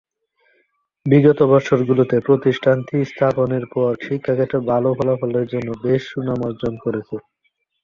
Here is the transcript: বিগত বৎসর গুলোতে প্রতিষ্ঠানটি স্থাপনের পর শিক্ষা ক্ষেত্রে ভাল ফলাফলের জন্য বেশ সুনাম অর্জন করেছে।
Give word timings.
বিগত 1.05 1.39
বৎসর 1.51 1.79
গুলোতে 1.89 2.15
প্রতিষ্ঠানটি 2.27 2.97
স্থাপনের 3.11 3.65
পর 3.73 3.91
শিক্ষা 4.05 4.33
ক্ষেত্রে 4.35 4.59
ভাল 4.69 4.83
ফলাফলের 4.97 5.45
জন্য 5.53 5.69
বেশ 5.83 6.01
সুনাম 6.11 6.39
অর্জন 6.47 6.73
করেছে। 6.83 7.15